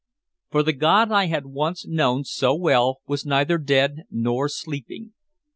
[0.49, 5.13] For the god I had once known so well was neither dead nor sleeping.